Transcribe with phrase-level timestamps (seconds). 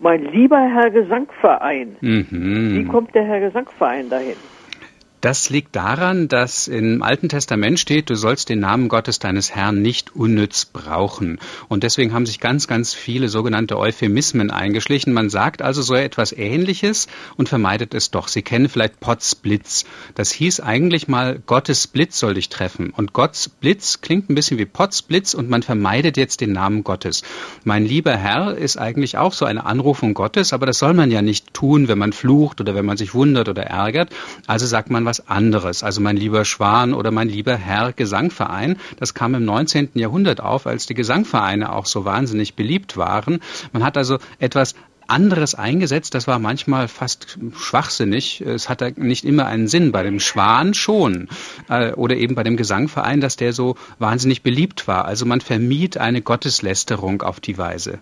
[0.00, 1.96] Mein lieber Herr Gesangverein.
[2.00, 2.74] Mhm.
[2.74, 4.36] Wie kommt der Herr Gesangverein dahin?
[5.20, 9.82] Das liegt daran, dass im Alten Testament steht, du sollst den Namen Gottes deines Herrn
[9.82, 11.40] nicht unnütz brauchen.
[11.68, 15.12] Und deswegen haben sich ganz, ganz viele sogenannte Euphemismen eingeschlichen.
[15.12, 18.28] Man sagt also so etwas Ähnliches und vermeidet es doch.
[18.28, 19.86] Sie kennen vielleicht Potts Blitz.
[20.14, 22.90] Das hieß eigentlich mal, Gottes Blitz soll dich treffen.
[22.90, 26.84] Und Gottes Blitz klingt ein bisschen wie Potts Blitz und man vermeidet jetzt den Namen
[26.84, 27.22] Gottes.
[27.64, 31.22] Mein lieber Herr ist eigentlich auch so eine Anrufung Gottes, aber das soll man ja
[31.22, 34.10] nicht tun, wenn man flucht oder wenn man sich wundert oder ärgert.
[34.46, 35.82] Also sagt man was anderes.
[35.82, 38.76] Also mein lieber Schwan oder mein lieber Herr Gesangverein.
[38.98, 39.90] Das kam im 19.
[39.94, 43.40] Jahrhundert auf, als die Gesangvereine auch so wahnsinnig beliebt waren.
[43.72, 44.74] Man hat also etwas
[45.06, 46.14] anderes eingesetzt.
[46.14, 48.42] Das war manchmal fast schwachsinnig.
[48.42, 49.92] Es hatte nicht immer einen Sinn.
[49.92, 51.28] Bei dem Schwan schon.
[51.70, 55.06] Äh, oder eben bei dem Gesangverein, dass der so wahnsinnig beliebt war.
[55.06, 58.00] Also man vermied eine Gotteslästerung auf die Weise.